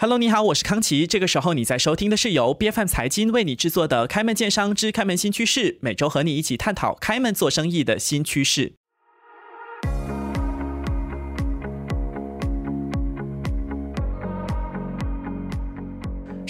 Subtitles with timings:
[0.00, 1.08] Hello，你好，我是康琪。
[1.08, 8.77] 这个时候你在收听的是由 B F M 财经为你制作的《开门见商之开门新趋势》，每周和你一起探讨开门做生意的新趋势。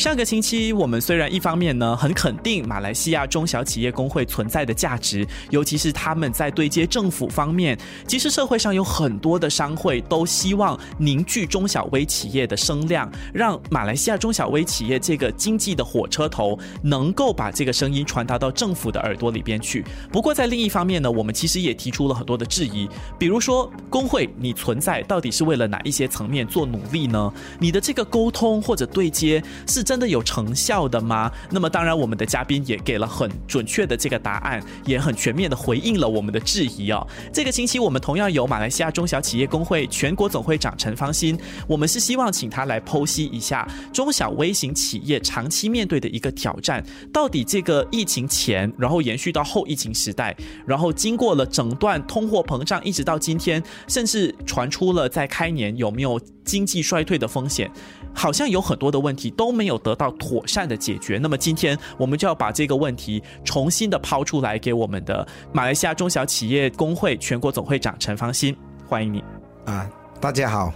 [0.09, 19.85] 上个星期，我们虽然一方面呢很肯定马来西亚中小企业工会存在的价值，尤其是他们在对接政府方面，其实社会上有很多的商会都希望凝聚中小微企业的声量，让马来西亚中小微企业这个经济的火车头能够把这个声音传达到政府的耳朵里边去。
[20.11, 27.31] 不过在另一方面呢，我们其实也提出了很多的质疑，比如说工会你存在到底是为了哪一些层面做努力呢？
[27.61, 29.85] 你的这个沟通或者对接是？
[29.89, 31.29] 真真的有成效的吗？
[31.51, 37.05] 那么当然，我们的嘉宾也给了很准确的这个答案，也很全面的回应了我们的质疑哦。
[37.33, 46.81] 这个星期我们同样有马来西亚中小企业工会全国总会长陈方新，我们是希望请他来剖析一下中小微型企业长期面对的一个挑战，
[47.13, 50.33] 到底这个疫情前，然后延续到后疫情时代，
[50.65, 57.71] 然后经过了整段通货膨胀，一直到今天，甚至传出了在开年有没有经济衰退的风险。
[58.15, 68.57] 好像有很多的问题都没有得到妥善的解决，那么今天我们就要把这个问题重新的抛出来给我们的马来西亚中小企业工会全国总会长陈方新，
[68.89, 69.23] 欢迎你
[69.67, 69.89] 啊，
[70.21, 70.73] 大家好。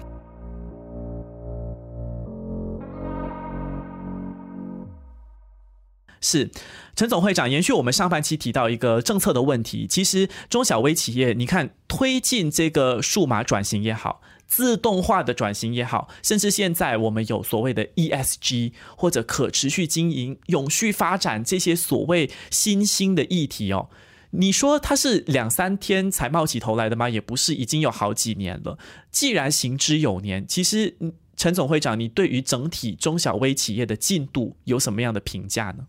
[6.20, 6.48] 是
[6.94, 14.20] 陈总会长，延续我们上半期提到一个政策的问题，其实中小微企业，你看推进这个数码转型也好。
[14.46, 23.88] 自动化的转型也好，甚至现在我们有所谓的 ESG 或者可持续经营、永续发展这些所谓新兴的议题哦，
[24.32, 27.08] 你说它是两三天才冒起头来的吗？
[27.08, 28.76] 也不是，已经有好几年了。
[29.10, 30.98] 既然行之有年，其实
[31.34, 35.86] 陈总会长，你对于整体中小微企业的进度有什么样的评价呢？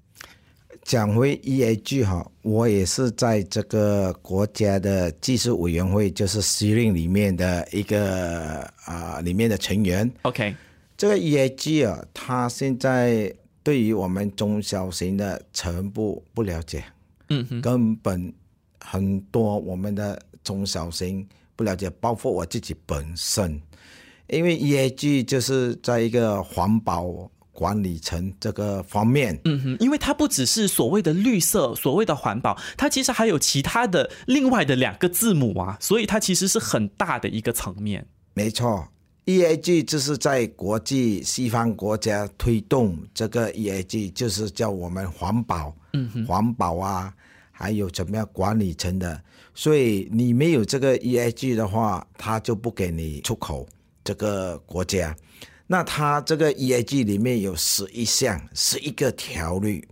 [0.83, 10.11] 讲回 E A G 哈，我也是在这个国家的技术委员会，就是司令里面的一个啊里面的成员。
[10.23, 10.53] OK，
[10.97, 13.33] 这个 E A G 啊，它现在
[13.63, 16.83] 对于我们中小型的全部不了解，
[17.29, 18.33] 嗯哼，根本
[18.81, 23.59] 很多我们的中小型不了解，包括我自己本身，
[24.27, 27.31] 因为 E A G 就是在一个环保。
[27.53, 38.05] 管理层这个方面，嗯哼，因为它不只是所谓的绿色，所谓的环保，它其实还有其他的另外的两个字母啊，所以它其实是很大的一个层面。
[38.33, 38.87] 没错
[39.25, 47.13] ，E A G 就是在国际西方国家推动这个 E A G，就是叫我们环保，嗯哼，环保啊，
[47.51, 49.21] 还有怎么样管理层的，
[49.53, 53.67] 所以你没有这个 E A G 的话，他就不给你出口
[54.03, 55.15] 这个国家。
[55.73, 59.83] 那它这个 E A G 里面有十一项，十一个条例。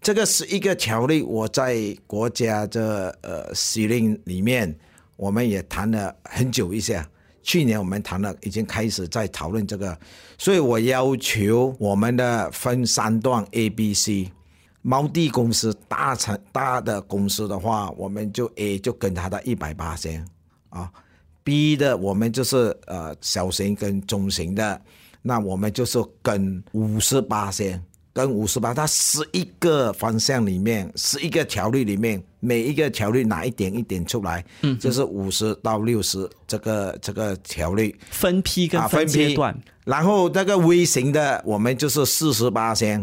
[0.00, 4.72] 这个十一个条例，我在国家这呃司令里面，
[5.16, 7.04] 我们也谈了很久一下。
[7.42, 9.98] 去年我们谈了，已经开始在讨论这个。
[10.38, 14.30] 所以我要求我们的分三段 A、B、C。
[14.82, 20.24] 毛地公司大成大的公司的话，我们就 A 就跟它的一百八先
[20.68, 20.92] 啊
[21.42, 24.80] ，B 的我们就是呃小型跟中型的。
[25.26, 37.96] 那我们就是跟五十八先，跟五十八，它十一个方向里面，十一个条例里面，每一个条例拿一点一点出来，嗯，就是五十到六十这个这个条例。
[38.10, 43.02] 分批跟分阶段，然后那个微型的我们就是四十八先，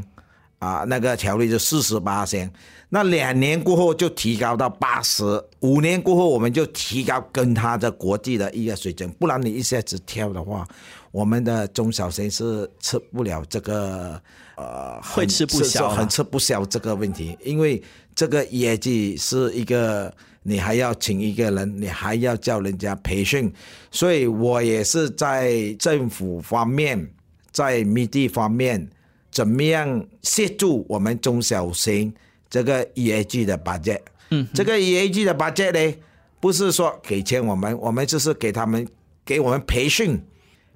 [0.60, 2.48] 啊，那个条例就四十八先，
[2.90, 5.24] 那两年过后就提高到八十
[5.62, 10.68] 五年过后我们就提高跟它的国际的一个水准，不然你一下子跳的话。
[11.12, 14.22] 我们的中小型是吃不了这个，
[14.56, 17.82] 呃，会吃不消，很吃不消这个问题，因为
[18.16, 20.14] 这个业绩是一个，
[20.44, 23.52] 你还要请一个人，你还要叫人家培训，
[23.92, 27.10] 所以我也是在政府方面，
[27.52, 28.90] 在密地方面，
[29.32, 32.14] 怎么样协助我们中小型
[32.50, 34.00] 这个 EAG 的 budget？
[34.30, 35.98] 嗯，这个 EAG 的 budget 呢，
[36.40, 38.88] 不是说给钱我们，我们就是给他们，
[39.26, 40.18] 给我们培训。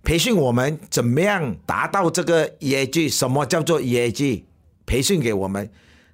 [0.06, 3.10] 培训我们怎么样达到这个 E A G？
[3.10, 4.46] 什么叫做 E A G？
[4.86, 5.68] 培训给我们。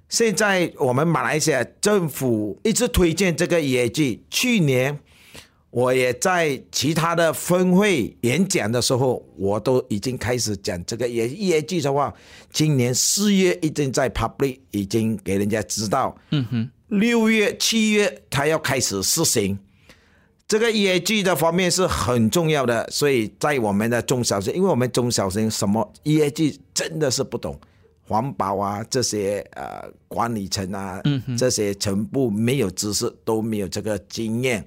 [0.08, 4.24] 现在我们马来西亚政府一直推荐这个 E A G。
[4.30, 4.98] 去年
[5.68, 12.12] 我也在其他的分会演讲的时候，我都已经开始讲这个 E E A G 的话。
[12.50, 16.16] 今年四月已经在 public 已经给人家知道。
[16.30, 16.70] 嗯哼。
[16.88, 19.58] 六月、七月他要开始实行。
[20.52, 27.58] 这个 EAG 的方面是很重要的，所以在我们的中小型，因为我们中小型什么 EAG 真的是不懂，
[28.06, 31.00] 环保啊这些呃管理层啊，
[31.38, 34.62] 这些全部没有知识，都没有这个经验，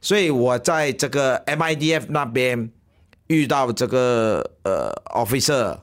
[0.00, 2.70] 所以我在这个 MIDF 那边
[3.26, 5.76] 遇到这个呃 officer。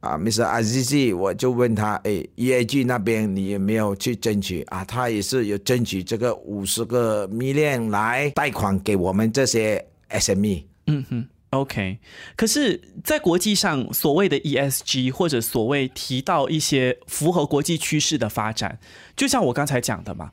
[0.00, 0.44] 啊，Mr.
[0.44, 4.84] Aziz，我就问他，哎，EAG 那边你有没有去争取啊？
[4.84, 10.62] 他也是有争取这个五十个 million 来贷款给我们这些 SME。
[10.86, 11.98] 嗯哼，OK。
[12.36, 18.78] 可是，在国际上，所谓的 ESG 或者所谓提到一些符合国际趋势的发展，
[19.16, 20.30] 就像我刚才讲的嘛。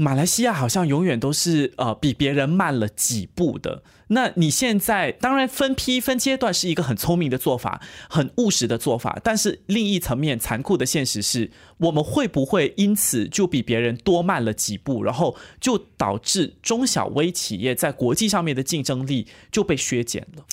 [0.00, 3.82] 马来西亚好像永远都是呃比别人慢了几步的。
[4.10, 9.18] 那你现在当然分批分阶段是一个很聪明的做法，很务实的做法。
[9.24, 20.44] 但是另一层面残酷的现实是，我们会不会因此就比别人多慢了几步，然后就导致中小微企业在国际上面的竞争力就被削减了？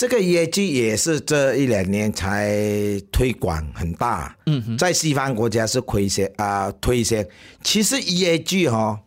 [0.00, 2.58] 这个业绩也是这一两年才
[3.12, 7.28] 推广很大，嗯，在西方国家是亏些啊推些。
[7.62, 8.98] 其实 EAG 哈，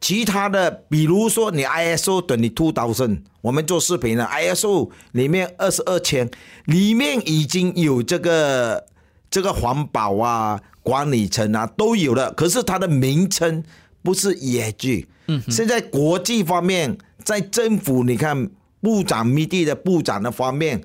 [0.00, 6.28] 其他的比如说你 ISO 等于 Two Thousand，我们做视频的 ISO 里面二十二千
[6.64, 8.86] 里面已经有这个
[9.30, 13.62] 这个环保啊管理层啊都有了，可是它的名称
[14.02, 15.06] 不是 EAG。
[15.28, 18.50] 嗯，现在国际方面在政府你看。
[18.80, 20.82] 部长密地的部长的方面，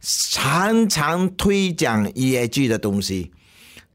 [0.00, 3.30] 常常推讲 EAG 的东西，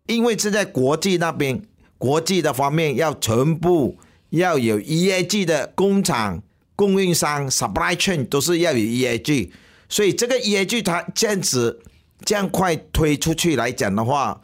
[0.07, 1.61] 因为是在国际那边，
[1.97, 3.97] 国际的方面要全部
[4.29, 6.41] 要有 EAG 的工厂、
[6.75, 9.49] 供应商、supply chain 都是要有 EAG，
[9.87, 11.81] 所以这个 EAG 它这样子
[12.23, 14.41] 这样快推出去来讲的话，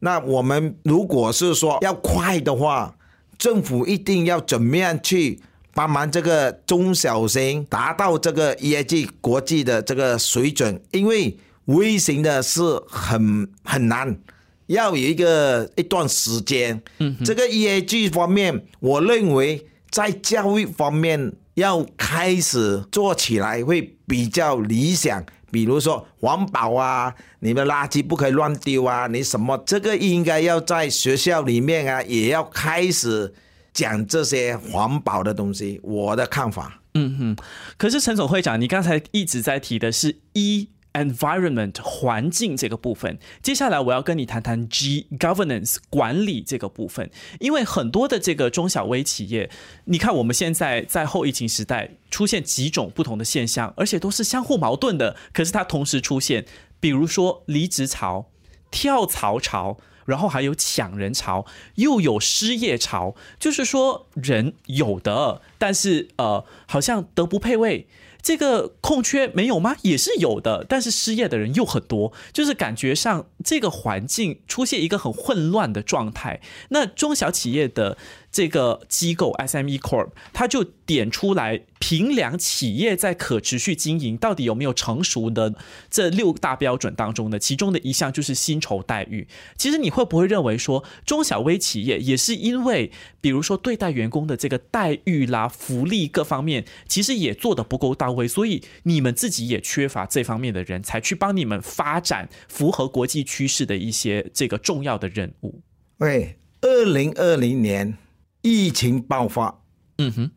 [0.00, 2.96] 那我们如果是说要快的话，
[3.36, 5.40] 政府一定要怎么样去？
[5.78, 14.18] 帮忙这个中小型达到这个 EAG 国际的这个水准，因为微型的是很很难，
[14.66, 16.82] 要有一个一段时间。
[16.98, 25.24] 嗯，这个 EAG 方面，我认为在教育方面要开始做起来会比较理想。
[25.52, 33.32] 比如说环保啊，你的垃圾不可以乱丢啊，你什么这个应该要在学校里面啊，也要开始。
[33.78, 36.82] 讲这些环保的东西，我的看法。
[36.94, 37.44] 嗯哼，
[37.76, 47.08] 可是陈总会长，你刚才一直在提的是 E environment 环境这个部分，接下来我要跟你谈谈 G governance 管理这个部分，
[47.38, 49.48] 因为很多的这个中小微企业，
[49.84, 56.44] 你看我们现在在后疫情时代出现几种不同的现象，而且都是相互矛盾的，可是它同时出现，
[56.80, 58.26] 比如说离职潮、
[58.72, 59.78] 跳槽潮。
[60.08, 61.44] 然后还有抢人潮，
[61.74, 67.86] 又有失业潮，就是说人有的，但是呃，好像德不配位。
[68.20, 69.76] 这个空缺没有吗？
[69.82, 76.40] 也是有的，但是失业的人又很多，就是感觉上这个环境出现一个很混乱的状态。
[76.70, 77.98] 那中小企业的。
[78.30, 85.54] 这个机构 SME Corp，它就点出来评量企业在可持续经营到底有没有成熟的
[85.90, 89.26] 这六大标准当中的其中的一项就是薪酬待遇。
[89.56, 105.62] 其实你会不会认为说中小微企业也是因为，比如说对待员工的这个待遇啦、福利各方面，其实也做的不够到位，所以你们自己也缺乏这方面的人才去帮你们发展符合国际趋势的一些这个重要的任务。
[105.98, 107.96] 喂，二零二零年。
[108.42, 109.62] 疫情爆发，
[109.98, 110.30] 嗯哼，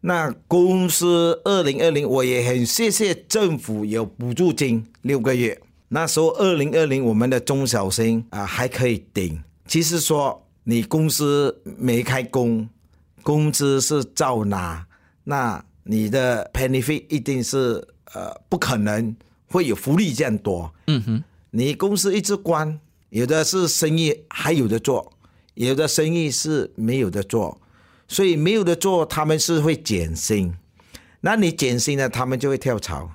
[0.00, 5.60] 那公司二零二零我也很谢谢政府有补助金六个月。
[5.88, 9.42] 那时候二零二零我们的中小型啊还可以顶。
[9.66, 12.68] 其实说你公司没开工，
[13.22, 14.86] 工资是照拿，
[15.24, 20.72] 那你的 penny fee 一定是呃不可能会有福利这样多。
[20.88, 22.78] 嗯哼，你公司一直关，
[23.10, 25.12] 有的是生意还有的做。
[25.56, 27.60] 有的生意是没有的做，
[28.06, 30.54] 所以没有的做，他们是会减薪。
[31.22, 33.10] 那你减薪呢，他们就会跳槽。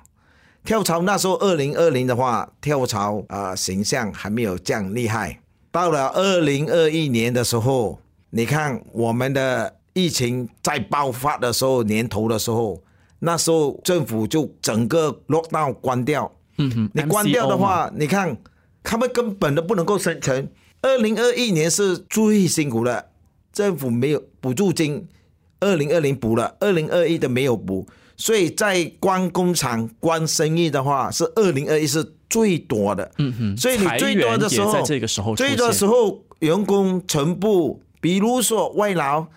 [0.64, 5.40] 跳槽那时候二零二零的话，跳槽啊形象还没有这样厉害。
[5.70, 7.98] 到了二零二一年的时候，
[8.30, 12.82] 你看我们的疫情在爆发的时候，年头的时候，
[13.20, 16.30] 那时候政府就整个 lockdown 关掉。
[16.58, 18.36] 嗯哼，你关掉的话，你看
[18.82, 20.50] 他们根本都不能够生存。
[20.82, 23.10] 二零二一年是最辛苦的，
[23.52, 25.06] 政府没有补助金，
[25.60, 27.86] 二零二零补了，二零二一的没有补，
[28.16, 33.10] 所以在关工厂、关生意的话，是二零二一是最多的。
[33.18, 39.28] 嗯哼，所以你最多的时候，在这个时候，最多的时候，员工全部，比如说外劳，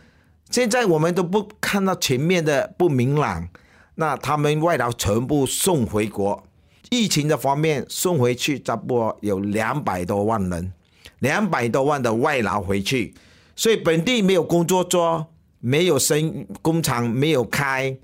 [0.50, 3.48] 现在我们都不看到前面的不明朗，
[3.96, 6.44] 那他们外劳全部送回国。
[6.90, 10.72] 疫情的方面送回去，差不多有两百多万人，
[11.20, 13.14] 两百多万的外劳回去，
[13.56, 15.28] 所以本地没有工作做，
[15.60, 17.98] 没有生工厂没有开，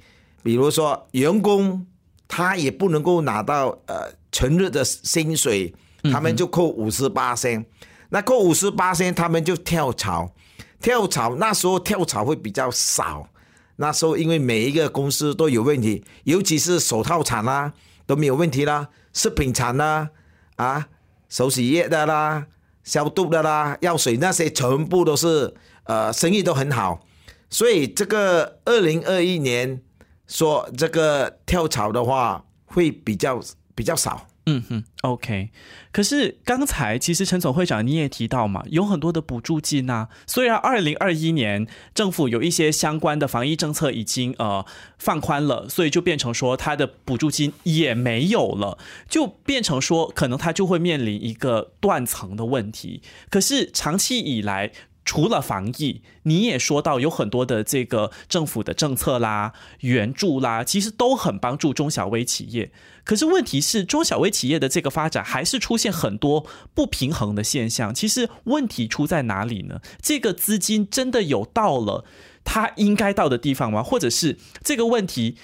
[0.43, 1.85] 比如说员工
[2.27, 5.73] 他也不能够拿到呃全日的薪水，
[6.11, 7.65] 他们就扣五十八仙，
[8.09, 10.33] 那扣五十八仙，他们就跳槽，
[10.81, 13.27] 跳槽那时候跳槽会比较少，
[13.75, 17.73] 那时候因为每一个公司都有问题，尤其是手套厂啦。
[18.07, 20.09] 都没有问题啦，食品厂啦，
[20.57, 20.89] 啊，
[21.29, 22.45] 手洗液的啦，
[22.83, 27.05] 消毒的啦，药水那些全部都是呃生意都很好，
[27.49, 29.81] 所以这个二零二一年
[30.27, 33.39] 说这个跳槽的话会比较
[33.75, 34.27] 比较少。
[34.57, 35.49] 嗯哼，OK。
[35.91, 40.07] 可是刚才其实陈总会长你也提到嘛，有很多的补助金呐。
[40.27, 44.65] 虽然二零二一年政府有一些相关的防疫政策已经呃
[44.97, 48.77] 放宽了，所以就变成说它的补助金也没有了，
[49.09, 53.01] 就变成说可能它就会面临一个断层的问题。
[53.29, 54.71] 可是长期以来。
[55.03, 62.71] 除了防疫，你也说到有很多的这个政府的政策啦、援助啦，其实都很帮助中小微企业。
[63.03, 67.93] 可是问题是，中小微企业的这个发展还是出现很多不平衡的现象。
[67.93, 69.81] 其实问题出在哪里呢？
[70.01, 72.05] 这个资金真的有到了
[72.43, 73.81] 它应该到的地方吗？
[73.81, 75.35] 或者是这个问题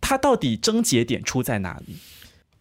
[0.00, 1.96] 它到底症结点出在哪里？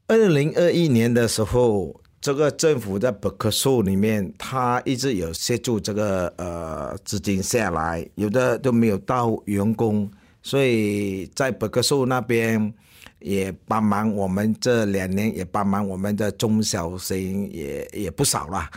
[0.07, 2.02] 二零二一年的时候。
[2.23, 10.09] 这个政府在百科数里面，他一直有协助这个呃资金下来，有的都没有到员工，
[10.41, 12.73] 所以在百科数那边
[13.19, 18.69] 也帮忙我们这两年也帮忙我们的中小型也也不少了。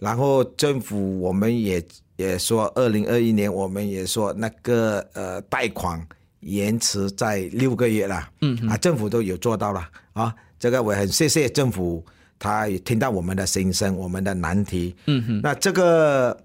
[0.00, 1.84] 然后政府我们也
[2.16, 6.02] 也说，二零二一年我们也说那个呃贷款
[6.40, 12.02] 延迟在六个月了，嗯啊，政府都有做到了啊，这个我很谢谢政府。
[12.44, 14.94] 他也听到我们的心声，我们的难题。
[15.06, 16.36] 嗯哼，那这个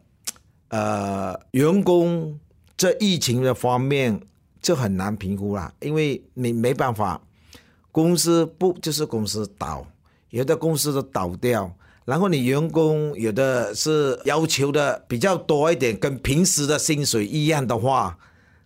[0.70, 2.40] 呃，员工
[2.78, 4.18] 这疫情的方面
[4.62, 7.22] 就很难评估了，因为你没办法，
[7.92, 9.86] 公司不就是公司倒，
[10.30, 11.70] 有的公司都倒掉，
[12.06, 18.18] 然后你员工有的是要求的比较多一点，跟平时的薪水一样的话，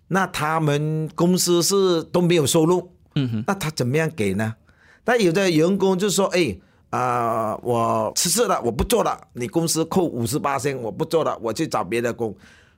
[0.10, 2.92] 那他们公司是都没有收入。
[3.16, 4.54] 嗯哼，那他怎么样给呢？
[5.04, 6.56] 但有的员工就说：“哎。”
[6.94, 9.20] 啊，我辞职了，我不做了。
[9.34, 12.36] 你公司扣五十八千，我不做了，我去找别的工。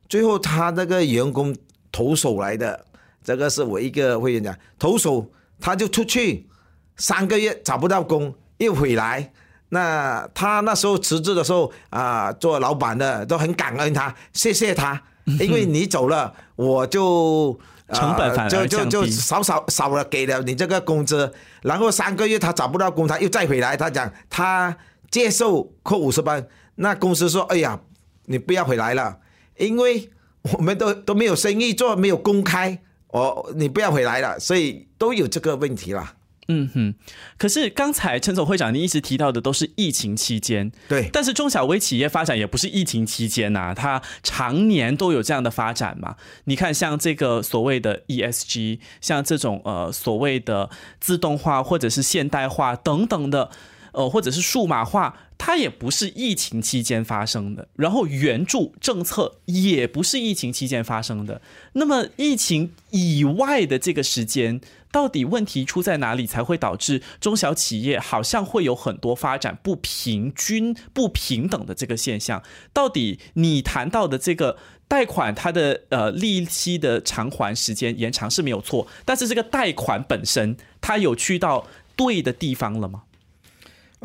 [0.08, 1.54] 最后他那个员工
[1.92, 2.86] 投手来的，
[3.22, 5.30] 这个是我一个会员讲，投手
[5.60, 6.48] 他就出去
[6.96, 9.34] 三个月找不到工，又回来。
[9.68, 15.04] 那他那时候辞职的时候啊，做老板的都很感恩他，谢谢他，
[15.42, 17.60] 因为你走了，我就。
[17.94, 24.76] 成本反而就就就少少少了给了你这个工资，然后三个月他找不到工，他又再回来，他讲他
[25.12, 27.80] 接受扣五十分，那公司说哎呀，
[28.26, 29.20] 你不要回来了，
[29.58, 30.10] 因为
[30.54, 36.15] 我们都 都没有生意做，没有公开，哦，你不要回来了，所以都有这个问题了。
[36.48, 36.94] 嗯哼，
[37.38, 41.10] 可是刚才陈总会长，您一直提到的都是疫情期间，对。
[41.12, 46.16] 但是中小微企业发展也不是疫情期间呐，它常年都有这样的发展嘛。
[46.44, 53.50] 你看，像这个所谓的 ESG，像这种呃所谓的自动化或者是现代化等等的，
[53.96, 55.18] 呃或者是数码化。
[55.38, 61.42] 它也不是疫情期间发生的，然后援助政策也不是疫情期间发生的。
[61.74, 64.62] 那么疫情以外的这个时间，
[64.94, 72.42] 到底问题出在哪里，才会导致中小企业好像会有很多发展不平均、不平等的这个现象？
[72.72, 83.04] 到底你谈到的这个贷款，它的呃利息的偿还时间延长是没有错，但是这个贷款本身，它有去到对的地方了吗？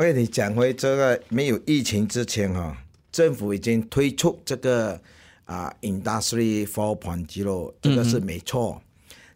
[0.00, 2.76] 为你讲回这个没有疫情之前哈，
[3.12, 4.98] 政府已经推出这个
[5.44, 8.80] 啊，Industry Four Point Zero，这个是没错。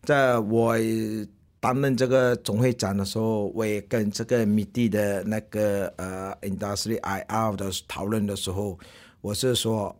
[0.02, 0.74] 在我
[1.60, 8.78] 担任这个总会长的时候，我也跟这个米地的那个呃 Industry IR 的讨论的时候，
[9.20, 9.94] 我是说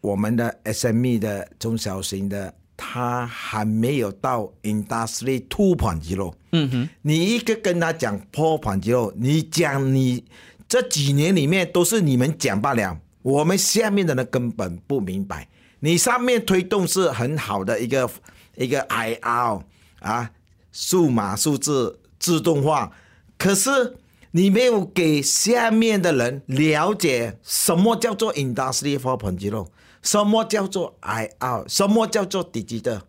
[0.00, 2.54] 我们的 SME 的中小型的。
[2.76, 10.24] 他还没有到 industry two 盘肌肉，嗯哼，你一个跟他讲破盘肌肉，你讲你
[10.68, 15.48] 这几年里面都是你们讲罢了，我们下面的人根本不明白。
[15.80, 18.10] 你上面推动是很好的一个
[18.56, 19.62] 一个 IR
[20.00, 20.30] 啊，
[20.72, 22.90] 数码数字自动化，
[23.38, 23.96] 可是
[24.32, 29.68] 你没有给下面的人了解什么叫做 industry four 盘肌肉。
[30.06, 31.64] 什么叫做 I R？
[31.66, 33.00] 什么叫做 digital？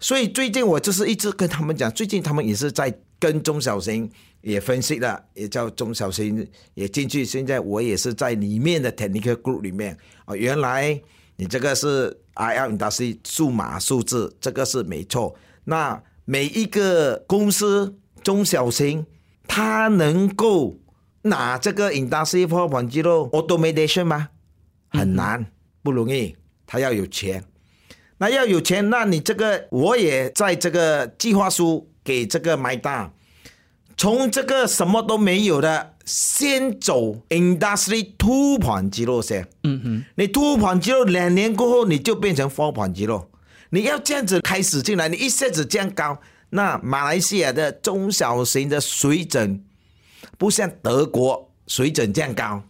[0.00, 6.44] 所以最近我就是一直跟他们讲，最近他们也是在跟中小型也分析了，也叫中小型
[6.74, 7.24] 也进去。
[7.24, 11.00] 现在我也是在里面的 technical group 里面啊，原来
[11.36, 15.36] 你这个是 I L industry 数码数字，这个是没错。
[15.62, 19.06] 那每一个公司中小型，
[19.46, 20.76] 它能够
[21.22, 24.30] 拿这个 industry 4 0 automation 吗？
[24.88, 25.46] 很难，
[25.82, 26.36] 不容易，
[26.66, 27.44] 他要有钱。
[28.18, 33.12] 那要有钱，那你这个我也在这个计划书给这个买单，
[33.96, 39.48] 从这个什么都没有的，先走 industry two 盘肌肉先。
[39.64, 43.28] 嗯哼，你 two 盘肌肉两年过后，你就变成 four 盘肌肉。
[43.70, 46.20] 你要这样子开始进来，你一下子这样高，
[46.50, 49.64] 那马来西亚的中小型的水准
[50.38, 52.62] 不像德国水准这样高。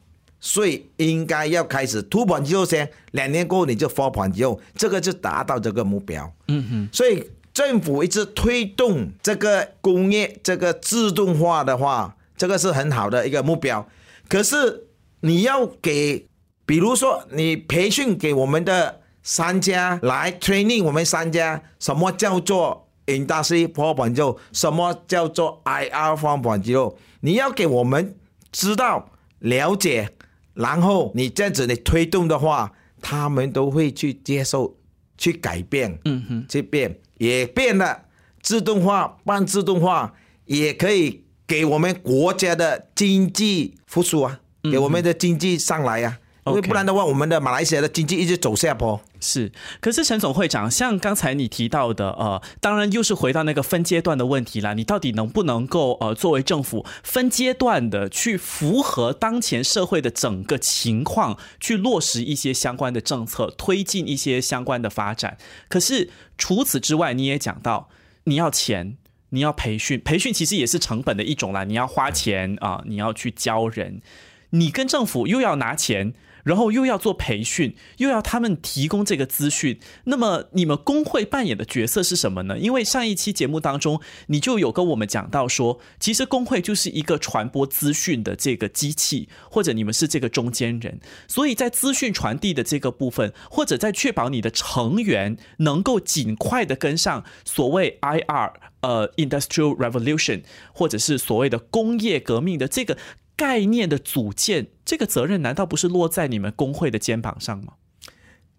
[0.45, 6.31] 所以应该要开始突破之后先，两年过后你就发盘之后，这个就达到这个目标。
[6.49, 6.89] 嗯哼。
[6.93, 13.87] 所以政府一直推动这个工业这个自动化的话，这个是很好的一个目标。
[14.29, 14.89] 可是
[15.21, 16.27] 你要给，
[16.67, 28.17] 比如说你培训给我们的商家来 training 我们商家，什么叫做 industry 发盘之后，什么叫做 IR 发盘之后，你要给我们
[28.51, 29.09] 知道
[29.39, 30.11] 了解。
[30.55, 34.77] 然后你这样子你推动的话，他们都会去接受、
[35.17, 38.05] 去改变，嗯哼，去变也变了。
[38.43, 40.15] 自动化、半自动化
[40.47, 46.19] 也可以给我们国家的经济复苏啊，给我们的经济上来呀。
[46.45, 49.01] 因为不然的话，我们的马来西亚的经济一直走下坡。
[49.21, 54.75] 是，可是陈总会长，像刚才你提到的，呃，当然又是回到那个分阶段的问题啦。
[54.75, 65.39] 你到底能不能够，呃，作为政府分阶段的去符合当前社会的整个情况，去落实一些相关的政策，推进一些相关的发展？
[65.69, 67.89] 可是除此之外，你也讲到，
[68.25, 68.97] 你要钱，
[69.29, 71.63] 你要培训，培训其实也是成本的一种啦。
[71.63, 74.03] 你要花钱啊，你要去教人，
[74.51, 76.13] 你跟政府又要拿钱。
[76.45, 82.59] 然后又要做培训，又要他们提供这个资讯，那么你们工会扮演的角色是什么呢？
[82.59, 102.99] 因为上一期节目当中，你就有跟我们讲到说，其实工会就是一个传播资讯的这个机器，或者你们是这个中间人，所以在资讯传递的这个部分，或者在确保你的成员能够尽快的跟上所谓 IR 呃 Industrial Revolution，或者是所谓的工业革命的这个。
[103.43, 107.73] 概念的组建，这个责任难道不是落在你们工会的肩膀上吗？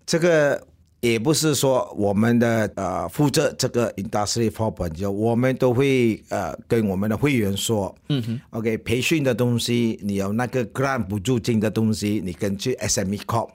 [0.05, 0.67] 这个
[0.99, 13.51] 也不是说我们的呃负责这个 industry 本就我们都会呃跟我们的会员说，嗯哼，OK，培训的东西，你有那个 grant 补助金的东西，你根据 SME Corp，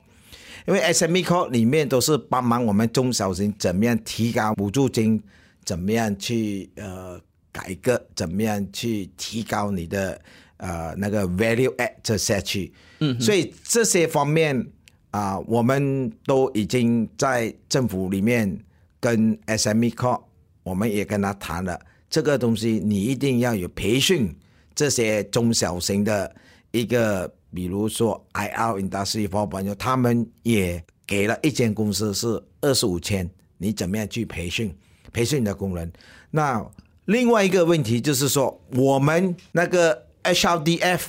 [0.66, 5.22] 因为 SME Corp 里面都是帮忙我们中小型怎么样提高补助金，
[5.62, 7.20] 怎么样去呃
[7.52, 10.18] 改革，怎么样去提高你的。
[10.58, 14.66] 呃，那个 value add 这下去，嗯，所以这些方面
[15.12, 18.58] 啊，我们都已经在政府里面
[18.98, 20.20] 跟 SME Co，
[20.64, 24.34] 我们也跟他谈了这个东西，你一定要有培训
[24.74, 26.34] 这些中小型的
[26.72, 32.26] 一个，比如说 IR Industry for 朋友，他们也给了一间公司是
[32.62, 34.76] 二十五千，你怎么样去培训
[35.12, 35.92] 培训你的工人？
[36.32, 36.68] 那
[37.04, 40.07] 另外一个问题就是说，我们那个。
[40.32, 41.00] HRDF，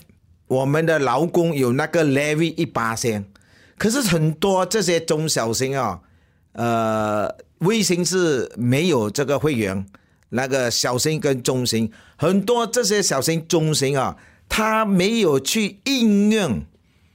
[0.47, 3.25] 我们的劳工有那个 levy 一八千，
[3.77, 6.01] 可是很多这些中小型啊，
[6.53, 9.85] 呃，微型是没有这个会员，
[10.29, 14.15] 那个小型跟中型，很多这些小型中型啊，
[14.47, 16.61] 他没有去应用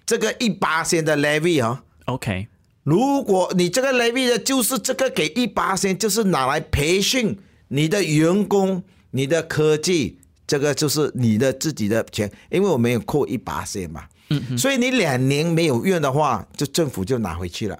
[0.04, 1.84] 这个一八千的 levy 啊。
[2.04, 2.48] OK，
[2.82, 7.38] 如果你这个 levy 的就是这个给一八千，就是拿来培训
[7.68, 10.18] 你的员工，你的科技。
[10.46, 17.78] 这个就是你的自己的钱，因为我没有扣一把线嘛，嗯，所以你两年没有用的话，就政府就拿回去了。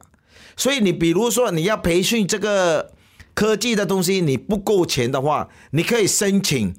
[0.57, 2.93] 所以你比如说你要培训这个
[3.35, 6.75] 科技的东西，你不够钱的话，你可以申请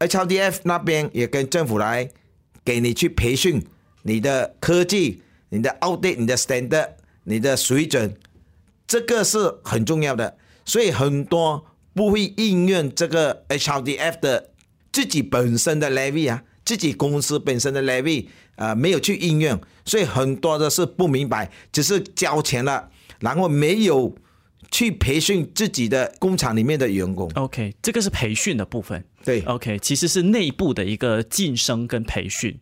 [0.00, 2.10] HDF 那边也跟政府来
[2.62, 3.64] 给你去培训
[4.02, 6.90] 你的科技、你的 outdate、你的 standard、
[7.24, 8.14] 你的水准，
[8.86, 10.36] 这个是很重要的。
[10.66, 11.64] 所以很多
[11.94, 14.51] 不会应用这个 HDF 的。
[14.92, 18.26] 自己本身的 levy 啊，自己公司本身的 levy
[18.56, 24.14] 啊，没有去应用，所以很多的是不明白，只是交钱了，然后没有
[24.70, 27.30] 去培训自己的工厂里面的员工。
[27.34, 29.04] OK，这个是培训的部分。
[29.24, 32.58] 对，OK，其实是内部的一个晋升跟培训。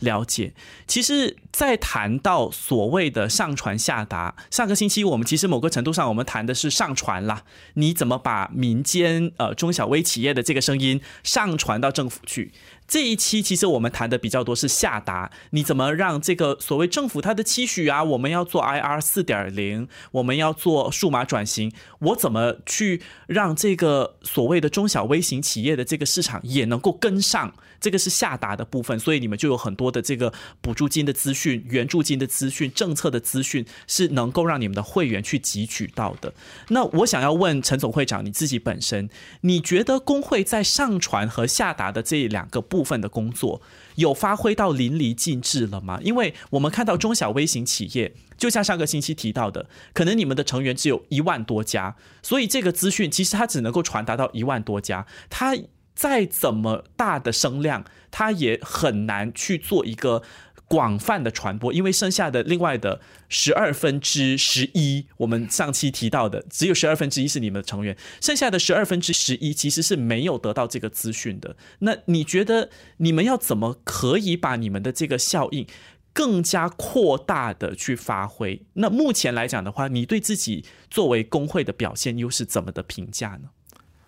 [0.00, 0.52] 了解。
[0.86, 7.42] 其实，在谈到所谓的上传下达，上个星期我们其实某个程度上，我们谈的是上传啦。
[7.74, 12.52] 你怎么把民间呃中小微企业的这个声音上传到政府去？
[12.88, 27.54] 这一期其实我们谈的比较多是下达，你怎么让这个所谓政府它的期许啊，我们要做 IR 四点零，我们要做数码转型，我怎么去让这个所谓的中小微型企业的这个市场也能够跟上？
[27.78, 36.32] 这个是下达的部分，所以你们就有很多的这个补助金的资讯、援助金的资讯、政策的资讯，是能够让你们的会员去汲取到的。
[36.68, 39.10] 那我想要问陈总会长，你自己本身，
[39.42, 43.62] 你觉得工会在上传和下达的这两个部部分的工作，
[43.94, 45.98] 有发挥到淋漓尽致了吗？
[46.02, 55.56] 因为我们看到中小微型企业，就像上个星期提到的，可能你们的成员只有一万多家，所以这个资讯其实它只能够传达到一万多家，它。
[55.96, 60.22] 再怎么大的声量，它也很难去做一个
[60.68, 71.56] 广泛的传播，因为剩下的另外的十二分之十一，我们上期提到的只有十二分之一是你们的成员，剩下的十二分之十一其实是没有得到这个资讯的。
[71.80, 75.66] 那你觉得你们要怎么可以把你们的这个效应
[76.12, 78.62] 更加扩大的去发挥？
[78.74, 83.48] 那目前来讲的话，你对自己作为工会的表现又是怎么的评价呢？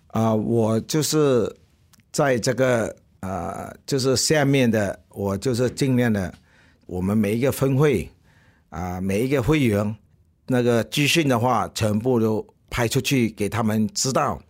[0.07, 1.55] 啊，我就是。
[2.11, 6.33] 在这个呃，就是下面的，我就是尽量的，
[6.89, 8.09] 我们每一个分会
[8.69, 9.95] 啊，每一个会员
[10.47, 14.41] 那个资讯的话，全部都拍出去给他们知道，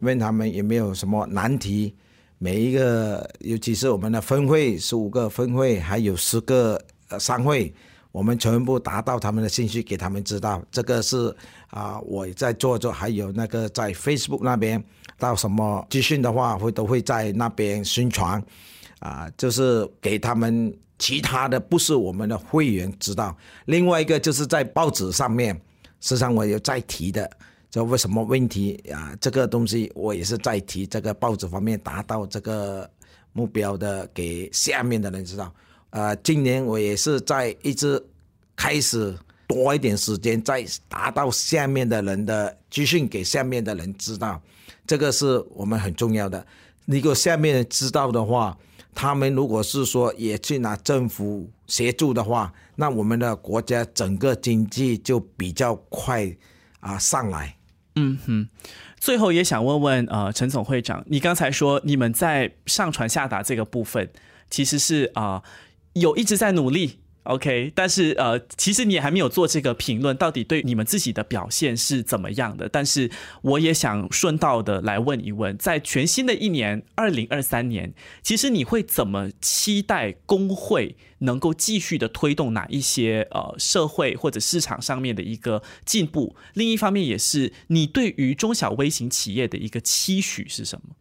[0.00, 1.94] 问他们有没有什么难题。
[2.38, 6.84] 每一个，尤其是我们的分会，十五个分会，还有十个
[7.20, 7.72] 商会，
[8.10, 10.60] 我们全部达到他们的信息，给他们知道。
[10.72, 11.34] 这个是
[11.68, 14.82] 啊，我在做做，还有那个在 Facebook 那边。
[15.16, 18.42] 到什么资讯的话，会都会在那边宣传，
[18.98, 23.36] 啊，就是给他们其他的不是我们的会员知道。
[23.66, 25.54] 另外一个就是在报纸上面，
[26.00, 27.30] 实际上我有在提的，
[27.70, 29.14] 这为什么问题啊？
[29.20, 32.90] 这个东西我也是在提，这个报纸方面达到这个
[33.34, 35.52] 目标的，给下面的人知道。
[35.90, 38.02] 呃，今年我也是在一直
[38.56, 39.14] 开始
[39.46, 44.40] 多一点时间，在达到下面的人的资讯，给下面的人知道。
[44.86, 46.46] 这个是我们很重要的。
[46.86, 48.56] 如果下面知道的话，
[48.94, 56.34] 他们如果是说也去拿政府协助的话，那我们的国家整个经济就比较快
[56.80, 57.56] 啊上来。
[57.96, 58.48] 嗯哼。
[58.98, 64.10] 最后也想问问呃陈总会长，你刚才说你们在上传下达这个部分，
[64.48, 65.42] 其实是啊
[65.92, 67.00] 有一直在努力。
[67.24, 72.68] OK，但是呃，其实你也还没有做这个评论，到底对你们自己的表现是怎么样的？
[72.68, 73.10] 但是
[73.40, 86.36] 我也想顺道的来问一问，在全新的一年二零二三年，其实你会怎么期待工会能够继续的推动哪一些呃社会或者市场上面的一个进步？
[86.52, 90.94] 另一方面，也是你对于中小微型企业的一个期许是什么？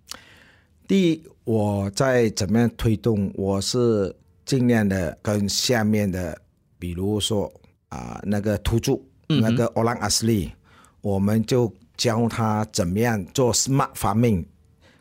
[0.87, 3.29] 第一，我在怎么样推动？
[3.35, 4.15] 我是。
[4.45, 6.37] 尽量的跟下面的，
[6.77, 7.51] 比如说
[7.89, 10.51] 啊，那个土著，那个欧兰阿斯利，
[11.01, 14.43] 我们就教他怎么样做 smart farming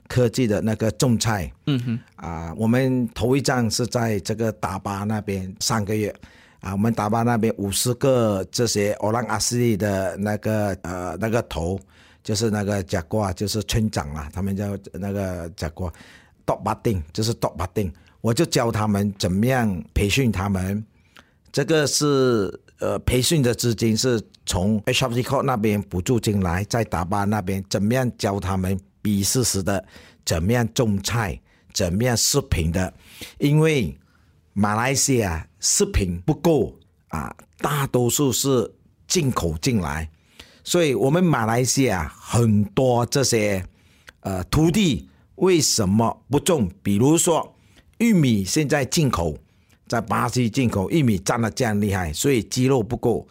[0.09, 1.50] 科技的那个种菜。
[1.66, 1.98] 嗯哼。
[2.16, 6.14] 啊，我们头一站是在这个达巴那边，上个月
[6.61, 11.81] 啊，我们达巴那边五十个这些欧朗阿斯利的那个呃那个头，
[12.22, 15.92] 就是那个贾瓜，就是村长啊，他们叫那个贾瓜，
[16.44, 17.92] 多巴丁，就是多巴丁。
[18.22, 20.82] 我就教他们怎么样培训他们，
[21.50, 29.85] 这个是呃培训的资金是从 H R C C 那边补助进来，在达巴那边怎么样教他们比试时的
[30.24, 31.40] 怎么样种菜，
[31.74, 32.94] 怎么样食品的，
[33.38, 33.92] 因为
[34.52, 38.72] 马来西亚食品不够啊，大多数是
[39.08, 40.08] 进口进来，
[40.62, 43.66] 所以我们马来西亚很多这些
[44.20, 46.70] 呃土地为什么不种？
[46.85, 47.52] 比如说。
[48.02, 49.38] 玉米现在进口，
[49.86, 53.24] 在巴西进口玉米涨得这样厉害，所以鸡肉不够，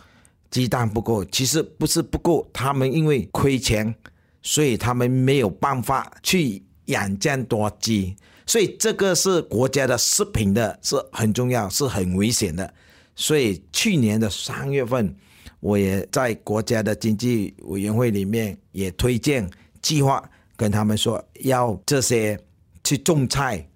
[0.50, 1.26] 鸡蛋不够。
[1.26, 3.94] 其实不是不够，他们因为亏钱，
[4.42, 8.16] 所以他们没有办法去养这样多鸡。
[8.46, 12.74] 所以这个是国家的食品的，是很重要，是很危险的。
[13.14, 15.14] 所以去年的三月份，
[15.60, 19.46] 我也在国家的经济委员会里面也推荐
[19.82, 20.24] 计划，
[20.56, 22.40] 跟他们说要这些
[22.86, 23.68] 去种菜。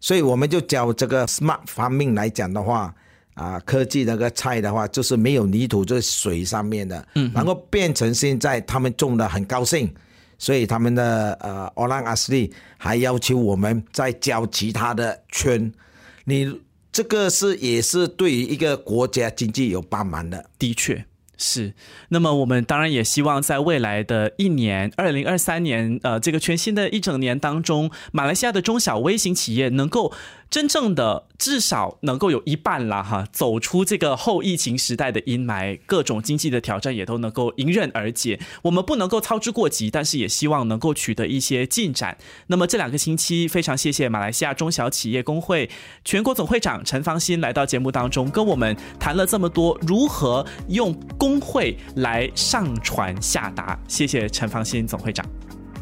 [0.00, 2.94] 所以我们就教这个 smart farming 来讲的话，
[3.34, 9.92] 啊，科技那个菜的话，就是没有泥土，就是水上面的，嗯，然后变成现在他们种的很高兴，
[10.38, 15.72] 所以他们的呃 Orang Asli 还要求我们再教其他的圈，
[16.24, 16.60] 你。
[16.90, 20.44] 这个是也是对于一个国家经济有帮忙的。
[20.58, 21.04] 的确。
[21.38, 21.72] 是，
[22.08, 30.12] 那么我们当然也希望在未来的一年，二零二三年，呃，这个全新的一整年当中，马来西亚的中小微型企业能够。
[30.50, 38.40] 真正的至少能够有一半了，哈，走出这个后疫情时代的阴霾，各种经济的挑战也都能够迎刃而解。
[38.62, 42.16] 我们不能够操之过急，但是也希望能够取得一些进展。
[42.46, 45.68] 那么这两个星期，非常谢谢马来西亚中小企业工会
[46.04, 53.78] 全国总会长陈方新来到节目当中，跟我们谈了这么多如何用工会来上传下达。
[53.86, 55.24] 谢谢陈方新总会长。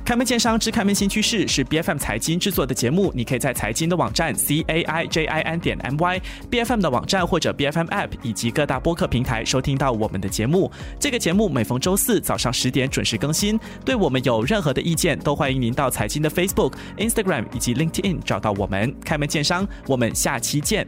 [0.07, 6.61] 开门见商之开门新趋势是 B F M 财经制作的节目，你可以在财经的网站 c a i j i n 点 m y B
[6.61, 10.71] F M 的网站或者 B F M App 以及各大播客平台收听到我们的节目。
[11.01, 13.59] 这个节目每逢周四早上十点准时更新。
[13.85, 18.95] 对我们有任何的意见，都欢迎您到财经的 Facebook、Instagram 以及 LinkedIn 找到我们。
[19.05, 20.87] 开门见商，我们下期见。